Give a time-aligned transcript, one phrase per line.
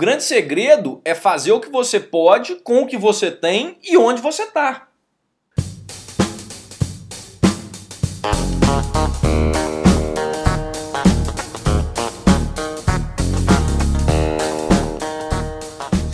[0.00, 4.22] grande segredo é fazer o que você pode com o que você tem e onde
[4.22, 4.88] você está.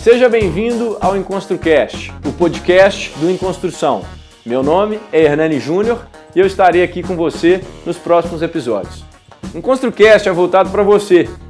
[0.03, 4.03] Seja bem-vindo ao EnconstruCast, o podcast do Enconstrução.
[4.45, 9.05] Meu nome é Hernani Júnior e eu estarei aqui com você nos próximos episódios.
[9.55, 11.29] EnconstruCast é voltado para você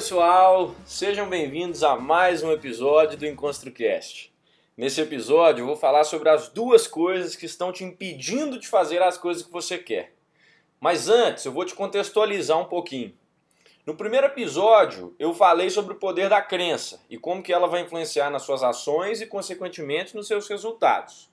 [0.00, 4.32] Pessoal, sejam bem-vindos a mais um episódio do EnconstruCast.
[4.74, 9.02] Nesse episódio eu vou falar sobre as duas coisas que estão te impedindo de fazer
[9.02, 10.14] as coisas que você quer.
[10.80, 13.12] Mas antes eu vou te contextualizar um pouquinho.
[13.84, 17.82] No primeiro episódio eu falei sobre o poder da crença e como que ela vai
[17.82, 21.28] influenciar nas suas ações e consequentemente nos seus resultados.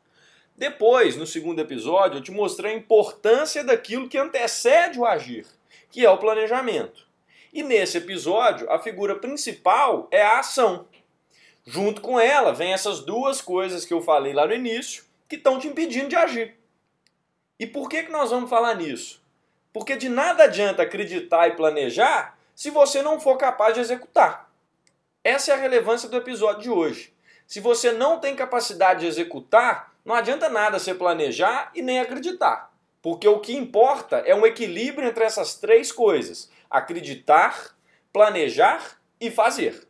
[0.57, 5.47] Depois, no segundo episódio, eu te mostrei a importância daquilo que antecede o agir,
[5.89, 7.06] que é o planejamento.
[7.57, 10.85] E nesse episódio, a figura principal é a ação.
[11.65, 15.57] Junto com ela, vem essas duas coisas que eu falei lá no início, que estão
[15.57, 16.55] te impedindo de agir.
[17.57, 19.19] E por que, que nós vamos falar nisso?
[19.73, 24.51] Porque de nada adianta acreditar e planejar se você não for capaz de executar.
[25.23, 27.11] Essa é a relevância do episódio de hoje.
[27.47, 32.71] Se você não tem capacidade de executar, não adianta nada você planejar e nem acreditar.
[33.09, 37.73] Porque o que importa é um equilíbrio entre essas três coisas: acreditar,
[38.11, 39.87] planejar e fazer.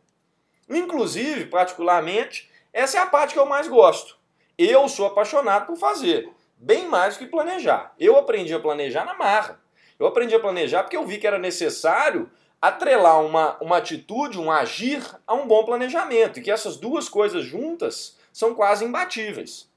[0.70, 4.16] Inclusive, particularmente, essa é a parte que eu mais gosto.
[4.56, 7.92] Eu sou apaixonado por fazer, bem mais do que planejar.
[7.98, 9.60] Eu aprendi a planejar na marra.
[9.98, 12.30] Eu aprendi a planejar porque eu vi que era necessário
[12.62, 16.38] atrelar uma, uma atitude, um agir, a um bom planejamento.
[16.38, 19.67] E que essas duas coisas juntas são quase imbatíveis.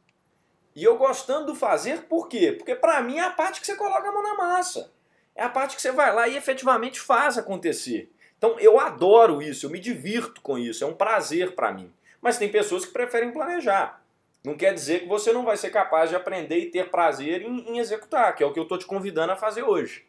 [0.76, 2.54] E eu gostando do fazer, por quê?
[2.54, 4.92] Porque para mim é a parte que você coloca a mão na massa.
[5.36, 8.12] É a parte que você vai lá e efetivamente faz acontecer.
[8.38, 11.92] Então eu adoro isso, eu me divirto com isso, é um prazer para mim.
[12.22, 14.02] Mas tem pessoas que preferem planejar.
[14.44, 17.70] Não quer dizer que você não vai ser capaz de aprender e ter prazer em,
[17.70, 20.08] em executar, que é o que eu estou te convidando a fazer hoje.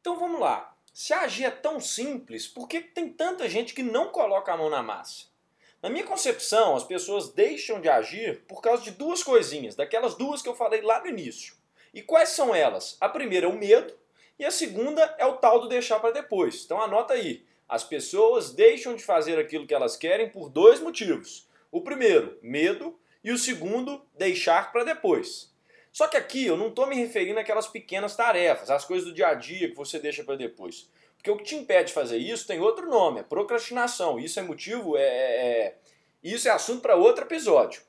[0.00, 0.74] Então vamos lá.
[0.92, 4.68] Se agir é tão simples, por que tem tanta gente que não coloca a mão
[4.68, 5.31] na massa?
[5.82, 10.40] Na minha concepção, as pessoas deixam de agir por causa de duas coisinhas, daquelas duas
[10.40, 11.54] que eu falei lá no início.
[11.92, 12.96] E quais são elas?
[13.00, 13.92] A primeira é o medo
[14.38, 16.64] e a segunda é o tal do deixar para depois.
[16.64, 17.44] Então anota aí.
[17.68, 21.48] As pessoas deixam de fazer aquilo que elas querem por dois motivos.
[21.70, 25.52] O primeiro, medo, e o segundo, deixar para depois.
[25.90, 29.28] Só que aqui eu não estou me referindo àquelas pequenas tarefas, às coisas do dia
[29.28, 30.88] a dia que você deixa para depois.
[31.22, 34.18] Porque o que te impede de fazer isso tem outro nome, é procrastinação.
[34.18, 35.74] Isso é motivo, é, é, é
[36.20, 37.80] isso é assunto para outro episódio.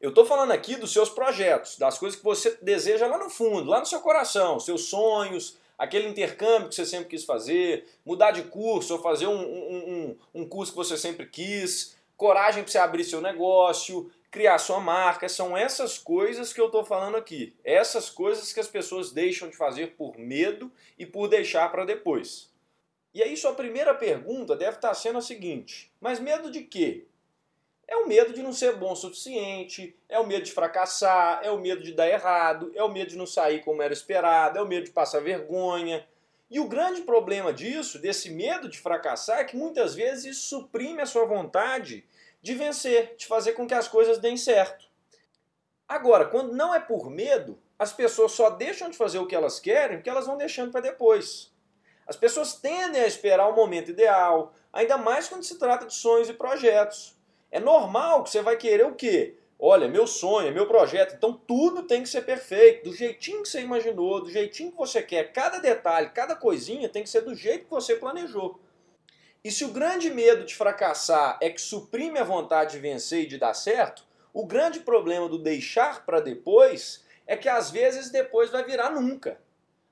[0.00, 3.68] Eu estou falando aqui dos seus projetos, das coisas que você deseja lá no fundo,
[3.68, 8.44] lá no seu coração, seus sonhos, aquele intercâmbio que você sempre quis fazer, mudar de
[8.44, 12.78] curso ou fazer um, um, um, um curso que você sempre quis, coragem para você
[12.78, 17.56] abrir seu negócio, criar sua marca, são essas coisas que eu estou falando aqui.
[17.64, 22.52] Essas coisas que as pessoas deixam de fazer por medo e por deixar para depois.
[23.14, 27.06] E aí sua primeira pergunta deve estar sendo a seguinte: mas medo de quê?
[27.88, 31.50] É o medo de não ser bom o suficiente, é o medo de fracassar, é
[31.50, 34.60] o medo de dar errado, é o medo de não sair como era esperado, é
[34.60, 36.06] o medo de passar vergonha.
[36.50, 41.00] E o grande problema disso, desse medo de fracassar, é que muitas vezes isso suprime
[41.00, 42.04] a sua vontade
[42.46, 44.86] de vencer, de fazer com que as coisas deem certo.
[45.88, 49.58] Agora, quando não é por medo, as pessoas só deixam de fazer o que elas
[49.58, 51.52] querem porque elas vão deixando para depois.
[52.06, 56.28] As pessoas tendem a esperar o momento ideal, ainda mais quando se trata de sonhos
[56.28, 57.16] e projetos.
[57.50, 59.36] É normal que você vai querer o quê?
[59.58, 63.60] Olha, meu sonho, meu projeto, então tudo tem que ser perfeito, do jeitinho que você
[63.60, 65.32] imaginou, do jeitinho que você quer.
[65.32, 68.60] Cada detalhe, cada coisinha tem que ser do jeito que você planejou.
[69.46, 73.26] E se o grande medo de fracassar é que suprime a vontade de vencer e
[73.28, 74.04] de dar certo,
[74.34, 79.40] o grande problema do deixar para depois é que às vezes depois vai virar nunca.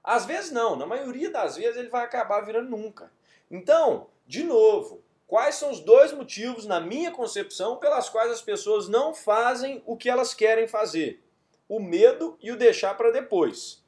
[0.03, 3.13] Às vezes não, na maioria das vezes ele vai acabar virando nunca.
[3.49, 8.89] Então, de novo, quais são os dois motivos, na minha concepção, pelas quais as pessoas
[8.89, 11.23] não fazem o que elas querem fazer?
[11.69, 13.85] O medo e o deixar para depois.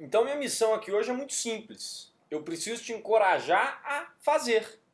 [0.00, 2.12] Então minha missão aqui hoje é muito simples.
[2.28, 4.84] Eu preciso te encorajar a fazer.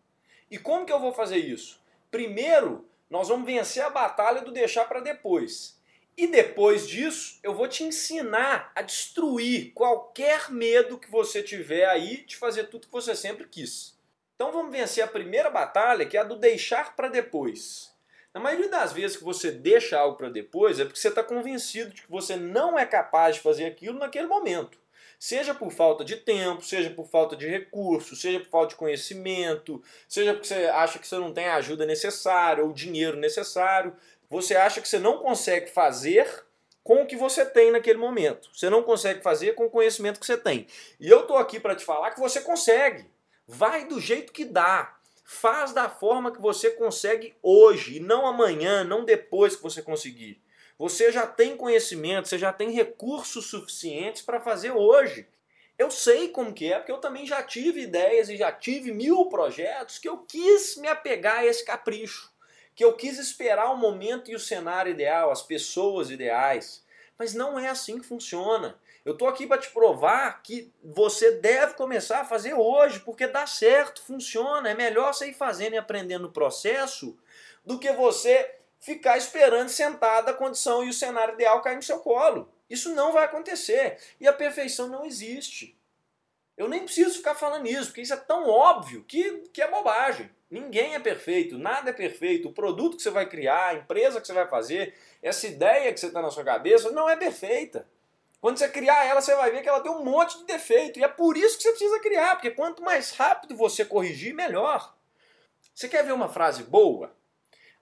[0.52, 1.80] E como que eu vou fazer isso?
[2.10, 5.80] Primeiro, nós vamos vencer a batalha do deixar para depois.
[6.14, 12.18] E depois disso, eu vou te ensinar a destruir qualquer medo que você tiver aí
[12.24, 13.98] de fazer tudo que você sempre quis.
[14.34, 17.90] Então vamos vencer a primeira batalha, que é a do deixar para depois.
[18.34, 21.94] Na maioria das vezes que você deixa algo para depois, é porque você está convencido
[21.94, 24.81] de que você não é capaz de fazer aquilo naquele momento.
[25.24, 29.80] Seja por falta de tempo, seja por falta de recurso, seja por falta de conhecimento,
[30.08, 33.94] seja porque você acha que você não tem a ajuda necessária ou o dinheiro necessário.
[34.28, 36.44] Você acha que você não consegue fazer
[36.82, 38.50] com o que você tem naquele momento.
[38.52, 40.66] Você não consegue fazer com o conhecimento que você tem.
[40.98, 43.08] E eu estou aqui para te falar que você consegue.
[43.46, 44.96] Vai do jeito que dá.
[45.24, 50.41] Faz da forma que você consegue hoje, e não amanhã, não depois que você conseguir.
[50.78, 55.26] Você já tem conhecimento, você já tem recursos suficientes para fazer hoje.
[55.78, 59.26] Eu sei como que é, porque eu também já tive ideias e já tive mil
[59.26, 62.30] projetos que eu quis me apegar a esse capricho,
[62.74, 66.84] que eu quis esperar o momento e o cenário ideal, as pessoas ideais.
[67.18, 68.78] Mas não é assim que funciona.
[69.04, 73.46] Eu estou aqui para te provar que você deve começar a fazer hoje, porque dá
[73.46, 74.70] certo, funciona.
[74.70, 77.18] É melhor você ir fazendo e aprendendo no processo
[77.64, 82.00] do que você ficar esperando sentado a condição e o cenário ideal cair no seu
[82.00, 82.52] colo.
[82.68, 83.96] Isso não vai acontecer.
[84.20, 85.78] E a perfeição não existe.
[86.56, 90.28] Eu nem preciso ficar falando isso, porque isso é tão óbvio que, que é bobagem.
[90.50, 92.48] Ninguém é perfeito, nada é perfeito.
[92.48, 96.00] O produto que você vai criar, a empresa que você vai fazer, essa ideia que
[96.00, 97.86] você está na sua cabeça, não é perfeita.
[98.40, 100.98] Quando você criar ela, você vai ver que ela tem um monte de defeito.
[100.98, 104.94] E é por isso que você precisa criar, porque quanto mais rápido você corrigir, melhor.
[105.72, 107.14] Você quer ver uma frase boa?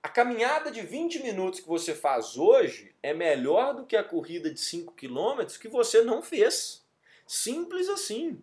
[0.02, 4.50] A caminhada de 20 minutos que você faz hoje é melhor do que a corrida
[4.50, 6.82] de 5 km que você não fez.
[7.26, 8.43] Simples assim.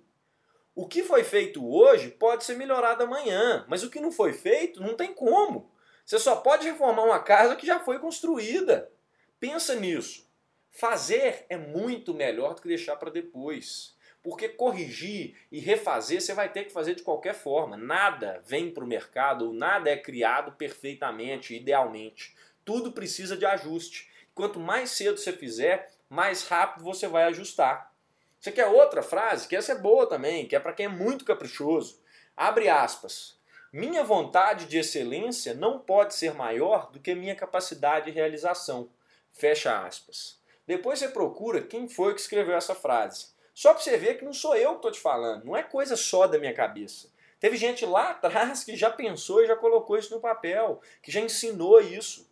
[0.75, 4.79] O que foi feito hoje pode ser melhorado amanhã, mas o que não foi feito
[4.79, 5.71] não tem como.
[6.05, 8.91] Você só pode reformar uma casa que já foi construída.
[9.39, 10.29] Pensa nisso.
[10.69, 13.96] Fazer é muito melhor do que deixar para depois.
[14.27, 17.77] Porque corrigir e refazer você vai ter que fazer de qualquer forma.
[17.77, 22.35] Nada vem para o mercado, nada é criado perfeitamente, idealmente.
[22.65, 24.11] Tudo precisa de ajuste.
[24.35, 27.93] Quanto mais cedo você fizer, mais rápido você vai ajustar.
[28.37, 29.47] Você quer outra frase?
[29.47, 31.97] Que essa é boa também, que é para quem é muito caprichoso.
[32.35, 33.39] Abre aspas.
[33.71, 38.89] Minha vontade de excelência não pode ser maior do que minha capacidade de realização.
[39.31, 40.37] Fecha aspas.
[40.67, 43.36] Depois você procura quem foi que escreveu essa frase.
[43.57, 45.95] Só para você ver que não sou eu que estou te falando, não é coisa
[45.95, 47.09] só da minha cabeça.
[47.39, 51.21] Teve gente lá atrás que já pensou e já colocou isso no papel, que já
[51.21, 52.29] ensinou isso.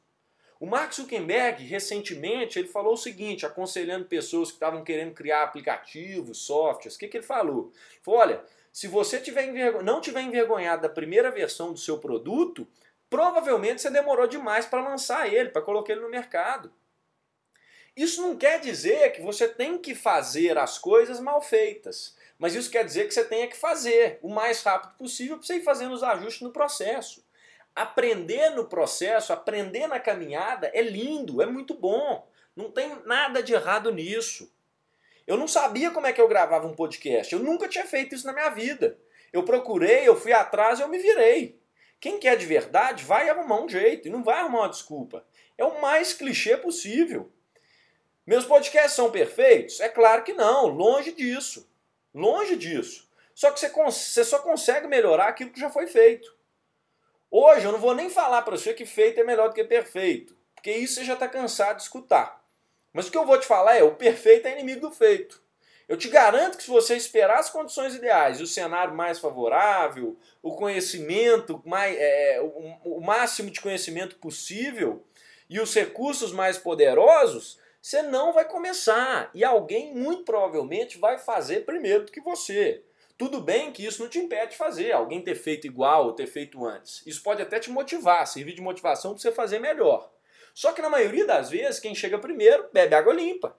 [0.60, 6.45] O Mark Zuckerberg, recentemente, ele falou o seguinte, aconselhando pessoas que estavam querendo criar aplicativos,
[6.45, 6.95] softwares.
[6.95, 7.71] O que, que ele falou?
[7.74, 9.51] Ele falou, olha, se você tiver
[9.83, 12.68] não tiver envergonhado da primeira versão do seu produto,
[13.10, 16.71] provavelmente você demorou demais para lançar ele, para colocar ele no mercado.
[17.95, 22.69] Isso não quer dizer que você tem que fazer as coisas mal feitas, mas isso
[22.69, 25.94] quer dizer que você tenha que fazer o mais rápido possível para você ir fazendo
[25.94, 27.25] os ajustes no processo.
[27.74, 32.27] Aprender no processo, aprender na caminhada é lindo, é muito bom.
[32.53, 34.53] Não tem nada de errado nisso.
[35.25, 37.33] Eu não sabia como é que eu gravava um podcast.
[37.33, 38.97] Eu nunca tinha feito isso na minha vida.
[39.31, 41.59] Eu procurei, eu fui atrás eu me virei.
[41.99, 45.25] Quem quer de verdade vai arrumar um jeito e não vai arrumar uma desculpa.
[45.57, 47.31] É o mais clichê possível.
[48.25, 49.79] Meus podcasts são perfeitos?
[49.79, 51.69] É claro que não, longe disso.
[52.13, 53.07] Longe disso.
[53.33, 56.33] Só que você, você só consegue melhorar aquilo que já foi feito.
[57.29, 60.37] Hoje eu não vou nem falar para você que feito é melhor do que perfeito,
[60.53, 62.41] porque isso você já está cansado de escutar.
[62.94, 65.44] Mas o que eu vou te falar é: o perfeito é inimigo do feito.
[65.87, 70.55] Eu te garanto que se você esperar as condições ideais, o cenário mais favorável, o
[70.55, 75.03] conhecimento, mais, é, o, o máximo de conhecimento possível
[75.47, 81.65] e os recursos mais poderosos, você não vai começar e alguém muito provavelmente vai fazer
[81.65, 82.83] primeiro do que você.
[83.15, 86.25] Tudo bem que isso não te impede de fazer, alguém ter feito igual ou ter
[86.25, 87.06] feito antes.
[87.06, 90.11] Isso pode até te motivar, servir de motivação para você fazer melhor.
[90.51, 93.56] Só que na maioria das vezes, quem chega primeiro bebe água limpa.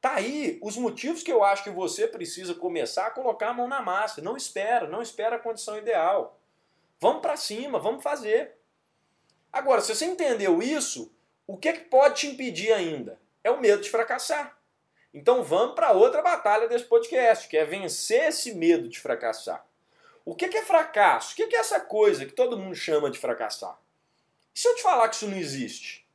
[0.00, 3.66] Tá aí os motivos que eu acho que você precisa começar a colocar a mão
[3.66, 4.22] na massa.
[4.22, 6.38] Não espera, não espera a condição ideal.
[7.00, 8.52] Vamos para cima, vamos fazer.
[9.52, 11.12] Agora, se você entendeu isso,
[11.44, 13.20] o que, que pode te impedir ainda?
[13.44, 14.56] É o medo de fracassar.
[15.12, 19.64] Então vamos para outra batalha desse podcast, que é vencer esse medo de fracassar.
[20.24, 21.32] O que é fracasso?
[21.32, 23.78] O que é essa coisa que todo mundo chama de fracassar?
[24.54, 26.06] E se eu te falar que isso não existe?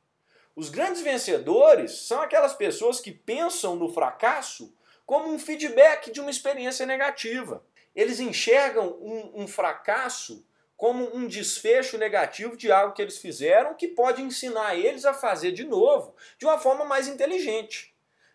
[0.56, 4.74] Os grandes vencedores são aquelas pessoas que pensam no fracasso
[5.06, 7.64] como um feedback de uma experiência negativa.
[7.94, 10.44] Eles enxergam um, um fracasso
[10.78, 15.50] como um desfecho negativo de algo que eles fizeram que pode ensinar eles a fazer
[15.50, 17.92] de novo, de uma forma mais inteligente.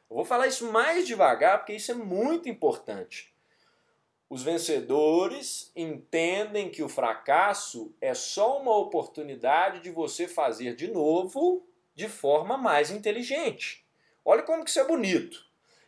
[0.10, 3.34] Eu vou falar isso mais devagar porque isso é muito importante.
[4.30, 11.66] Os vencedores entendem que o fracasso é só uma oportunidade de você fazer de novo
[11.96, 13.88] de forma mais inteligente.
[14.26, 15.46] Olha como que isso é bonito.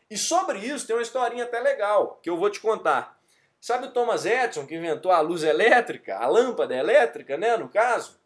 [0.09, 3.14] E sobre isso tem uma historinha até legal que eu vou te contar.
[3.65, 8.22] Sabe o Thomas Edison que inventou a luz elétrica, a lâmpada elétrica, né, no caso?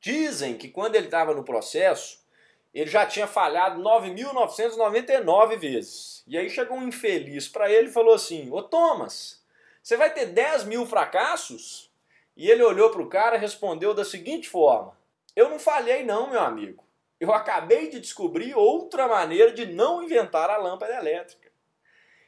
[0.00, 2.24] Dizem que quando ele estava no processo,
[2.72, 6.22] ele já tinha falhado 9.999 vezes.
[6.24, 9.44] E aí chegou um infeliz para ele e falou assim: Ô Thomas,
[9.82, 11.90] você vai ter 10 mil fracassos?
[12.36, 14.96] E ele olhou para o cara e respondeu da seguinte forma:
[15.34, 16.84] Eu não falhei, não, meu amigo.
[17.18, 21.39] Eu acabei de descobrir outra maneira de não inventar a lâmpada elétrica.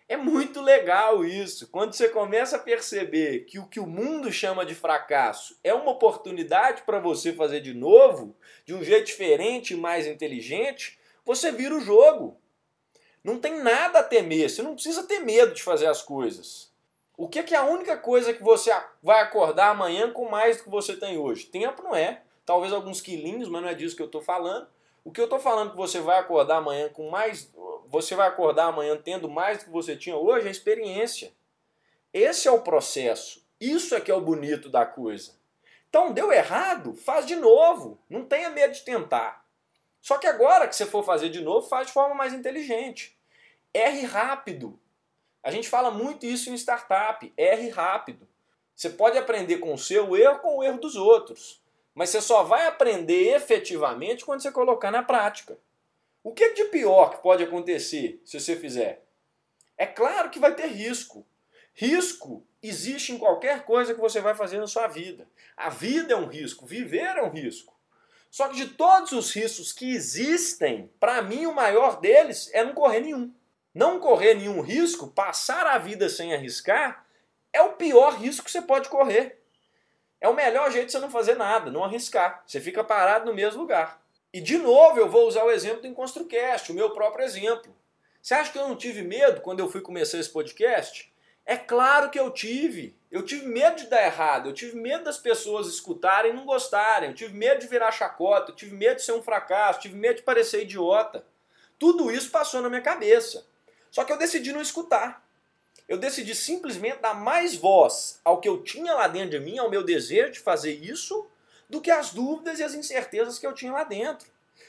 [0.08, 1.68] É muito legal isso.
[1.68, 5.92] Quando você começa a perceber que o que o mundo chama de fracasso é uma
[5.92, 11.74] oportunidade para você fazer de novo, de um jeito diferente e mais inteligente, você vira
[11.74, 12.36] o jogo.
[13.22, 16.72] Não tem nada a temer, você não precisa ter medo de fazer as coisas.
[17.16, 20.56] O que é, que é a única coisa que você vai acordar amanhã com mais
[20.56, 21.46] do que você tem hoje?
[21.46, 22.22] Tempo não é.
[22.44, 24.66] Talvez alguns quilinhos, mas não é disso que eu estou falando.
[25.04, 27.52] O que eu estou falando que você vai acordar amanhã com mais
[27.92, 31.30] você vai acordar amanhã tendo mais do que você tinha hoje, é experiência.
[32.10, 33.46] Esse é o processo.
[33.60, 35.32] Isso é que é o bonito da coisa.
[35.90, 38.00] Então, deu errado, faz de novo.
[38.08, 39.44] Não tenha medo de tentar.
[40.00, 43.14] Só que agora que você for fazer de novo, faz de forma mais inteligente.
[43.74, 44.80] Erre rápido.
[45.42, 47.30] A gente fala muito isso em startup.
[47.36, 48.26] Erre rápido.
[48.74, 51.62] Você pode aprender com o seu erro com o erro dos outros.
[51.94, 55.58] Mas você só vai aprender efetivamente quando você colocar na prática.
[56.22, 59.04] O que é de pior que pode acontecer se você fizer?
[59.76, 61.26] É claro que vai ter risco.
[61.74, 65.28] Risco existe em qualquer coisa que você vai fazer na sua vida.
[65.56, 67.76] A vida é um risco, viver é um risco.
[68.30, 72.72] Só que de todos os riscos que existem, para mim o maior deles é não
[72.72, 73.34] correr nenhum.
[73.74, 77.06] Não correr nenhum risco, passar a vida sem arriscar,
[77.52, 79.42] é o pior risco que você pode correr.
[80.20, 82.44] É o melhor jeito de você não fazer nada, não arriscar.
[82.46, 84.01] Você fica parado no mesmo lugar.
[84.32, 87.74] E de novo eu vou usar o exemplo do EnconstruCast, o meu próprio exemplo.
[88.22, 91.12] Você acha que eu não tive medo quando eu fui começar esse podcast?
[91.44, 92.96] É claro que eu tive.
[93.10, 97.10] Eu tive medo de dar errado, eu tive medo das pessoas escutarem e não gostarem,
[97.10, 99.96] eu tive medo de virar chacota, eu tive medo de ser um fracasso, eu tive
[99.96, 101.26] medo de parecer idiota.
[101.78, 103.44] Tudo isso passou na minha cabeça.
[103.90, 105.22] Só que eu decidi não escutar.
[105.86, 109.68] Eu decidi simplesmente dar mais voz ao que eu tinha lá dentro de mim, ao
[109.68, 111.26] meu desejo de fazer isso,
[111.72, 114.28] do que as dúvidas e as incertezas que eu tinha lá dentro.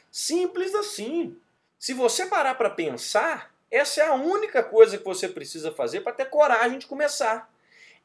[0.09, 1.35] Simples assim.
[1.77, 6.13] Se você parar para pensar, essa é a única coisa que você precisa fazer para
[6.13, 7.51] ter coragem de começar.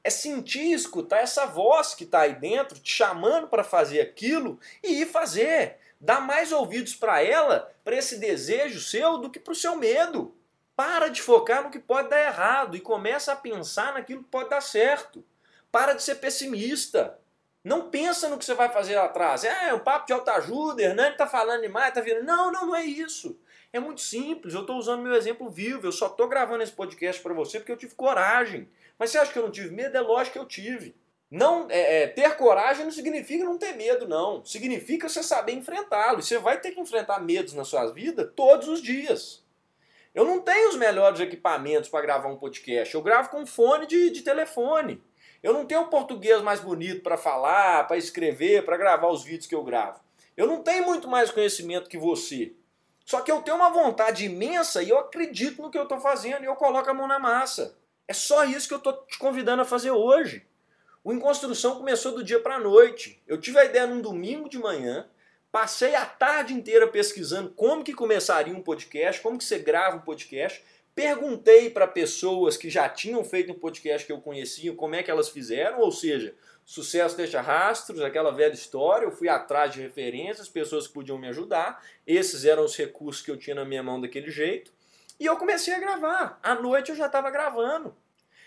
[0.02, 5.02] É sentir, escutar essa voz que está aí dentro, te chamando para fazer aquilo e
[5.02, 5.78] ir fazer.
[6.00, 10.34] Dar mais ouvidos para ela, para esse desejo seu, do que para o seu medo.
[10.74, 14.50] Para de focar no que pode dar errado e começa a pensar naquilo que pode
[14.50, 15.24] dar certo.
[15.70, 17.16] Para de ser pessimista.
[17.68, 19.44] Não pensa no que você vai fazer lá atrás.
[19.44, 22.24] É, um papo de autoajuda, Hernani está falando demais, está virando.
[22.24, 23.38] Não, não, não é isso.
[23.70, 27.22] É muito simples, eu estou usando meu exemplo vivo, eu só estou gravando esse podcast
[27.22, 28.66] para você porque eu tive coragem.
[28.98, 29.94] Mas você acha que eu não tive medo?
[29.94, 30.96] É lógico que eu tive.
[31.30, 34.42] Não é, é, Ter coragem não significa não ter medo, não.
[34.42, 36.22] Significa você saber enfrentá-lo.
[36.22, 39.44] Você vai ter que enfrentar medos na sua vida todos os dias.
[40.14, 42.94] Eu não tenho os melhores equipamentos para gravar um podcast.
[42.94, 45.02] Eu gravo com fone de, de telefone.
[45.42, 49.46] Eu não tenho o português mais bonito para falar, para escrever, para gravar os vídeos
[49.46, 50.00] que eu gravo.
[50.36, 52.54] Eu não tenho muito mais conhecimento que você.
[53.04, 56.42] Só que eu tenho uma vontade imensa e eu acredito no que eu estou fazendo
[56.42, 57.76] e eu coloco a mão na massa.
[58.06, 60.46] É só isso que eu estou te convidando a fazer hoje.
[61.02, 63.22] O Em Construção começou do dia para a noite.
[63.26, 65.08] Eu tive a ideia num domingo de manhã,
[65.50, 70.00] passei a tarde inteira pesquisando como que começaria um podcast, como que você grava um
[70.00, 70.62] podcast,
[70.98, 75.08] Perguntei para pessoas que já tinham feito um podcast que eu conhecia como é que
[75.08, 79.04] elas fizeram, ou seja, sucesso deixa rastros, aquela velha história.
[79.04, 81.80] Eu fui atrás de referências, pessoas que podiam me ajudar.
[82.04, 84.72] Esses eram os recursos que eu tinha na minha mão daquele jeito.
[85.20, 86.40] E eu comecei a gravar.
[86.42, 87.94] À noite eu já estava gravando.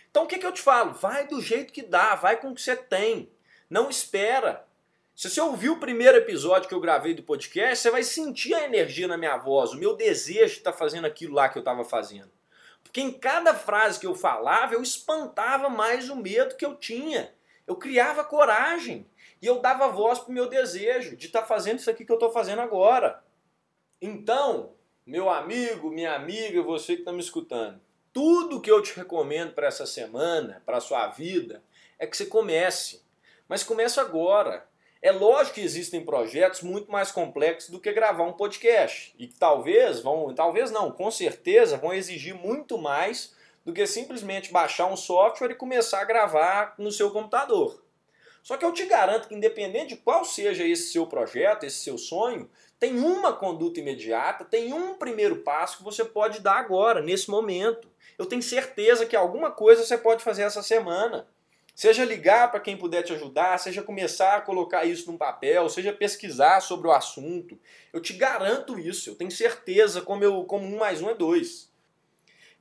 [0.10, 0.92] Então o que, que eu te falo?
[0.92, 3.32] Vai do jeito que dá, vai com o que você tem.
[3.70, 4.68] Não espera.
[5.16, 8.66] Se você ouvir o primeiro episódio que eu gravei do podcast, você vai sentir a
[8.66, 11.62] energia na minha voz, o meu desejo de estar tá fazendo aquilo lá que eu
[11.62, 12.41] estava fazendo.
[12.84, 17.34] Porque em cada frase que eu falava, eu espantava mais o medo que eu tinha.
[17.66, 19.08] Eu criava coragem.
[19.42, 22.12] E eu dava voz para o meu desejo de estar tá fazendo isso aqui que
[22.12, 23.24] eu estou fazendo agora.
[24.02, 24.74] Então,
[25.06, 27.82] meu amigo, minha amiga, você que está me escutando,
[28.14, 31.64] Tudo que eu te recomendo para essa semana, para a sua vida,
[31.98, 33.02] é que você comece.
[33.48, 34.68] Mas comece agora.
[35.02, 39.16] É lógico que existem projetos muito mais complexos do que gravar um podcast.
[39.18, 43.34] E que talvez vão, talvez não, com certeza vão exigir muito mais
[43.66, 47.84] do que simplesmente baixar um software e começar a gravar no seu computador.
[48.44, 51.98] Só que eu te garanto que, independente de qual seja esse seu projeto, esse seu
[51.98, 57.30] sonho, tem uma conduta imediata, tem um primeiro passo que você pode dar agora, nesse
[57.30, 57.88] momento.
[58.18, 61.28] Eu tenho certeza que alguma coisa você pode fazer essa semana.
[61.74, 65.94] Seja ligar para quem puder te ajudar, seja começar a colocar isso num papel, seja
[65.94, 67.60] pesquisar sobre o assunto.
[67.92, 71.72] Eu te garanto isso, eu tenho certeza, como, eu, como um mais um é dois.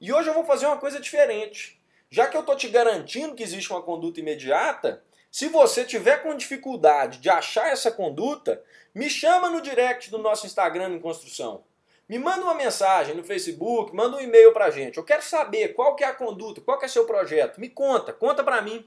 [0.01, 1.81] E hoje eu vou fazer uma coisa diferente.
[2.09, 6.35] Já que eu estou te garantindo que existe uma conduta imediata, se você tiver com
[6.35, 8.63] dificuldade de achar essa conduta,
[8.93, 11.63] me chama no direct do nosso Instagram em construção.
[12.09, 14.97] Me manda uma mensagem no Facebook, manda um e-mail pra gente.
[14.97, 17.61] Eu quero saber qual que é a conduta, qual que é seu projeto.
[17.61, 18.85] Me conta, conta pra mim.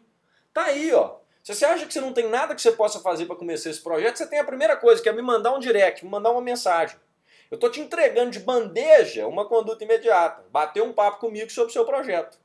[0.53, 1.15] Tá aí, ó.
[1.43, 3.81] Se você acha que você não tem nada que você possa fazer para começar esse
[3.81, 6.41] projeto, você tem a primeira coisa, que é me mandar um direct, me mandar uma
[6.41, 6.97] mensagem.
[7.51, 10.45] Eu tô te entregando de bandeja uma conduta imediata.
[10.49, 12.37] Bater um papo comigo sobre o seu projeto.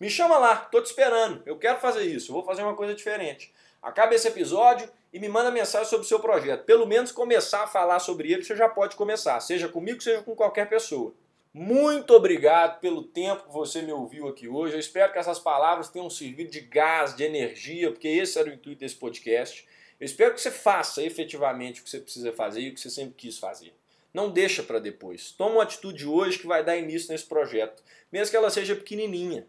[0.00, 1.42] Me chama lá, tô te esperando.
[1.44, 3.52] Eu quero fazer isso, eu vou fazer uma coisa diferente.
[3.82, 6.64] Acaba esse episódio e me manda mensagem sobre o seu projeto.
[6.64, 10.34] Pelo menos começar a falar sobre ele, você já pode começar, seja comigo, seja com
[10.34, 11.12] qualquer pessoa.
[11.56, 14.74] Muito obrigado pelo tempo que você me ouviu aqui hoje.
[14.74, 18.52] Eu espero que essas palavras tenham servido de gás, de energia, porque esse era o
[18.52, 19.64] intuito desse podcast.
[20.00, 22.90] Eu espero que você faça efetivamente o que você precisa fazer e o que você
[22.90, 23.72] sempre quis fazer.
[24.12, 25.30] Não deixa para depois.
[25.30, 29.46] Toma uma atitude hoje que vai dar início nesse projeto, mesmo que ela seja pequenininha.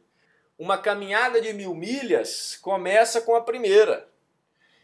[0.60, 4.08] Uma caminhada de mil milhas começa com a primeira.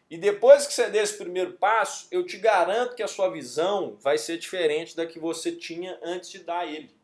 [0.09, 3.95] E depois que você der esse primeiro passo, eu te garanto que a sua visão
[4.01, 6.99] vai ser diferente da que você tinha antes de dar ele.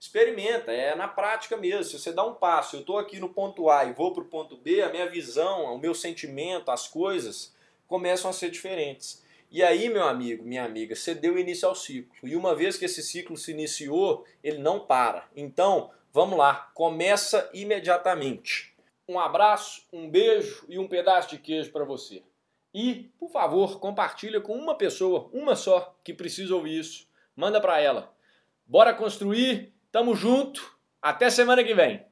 [0.00, 1.84] Experimenta, é na prática mesmo.
[1.84, 4.26] Se você dá um passo, eu estou aqui no ponto A e vou para o
[4.26, 7.54] ponto B, a minha visão, o meu sentimento, as coisas
[7.86, 9.22] começam a ser diferentes.
[9.50, 12.14] E aí, meu amigo, minha amiga, você deu início ao ciclo.
[12.22, 15.26] E uma vez que esse ciclo se iniciou, ele não para.
[15.34, 18.74] Então, Vamos lá, começa imediatamente.
[19.06, 22.22] Um abraço, um beijo e um pedaço de queijo para você.
[22.74, 27.06] E, por favor, compartilha com uma pessoa, uma só, que precisa ouvir isso.
[27.36, 28.12] Manda para ela.
[28.66, 30.78] Bora construir, tamo junto.
[31.02, 32.07] Até semana que vem.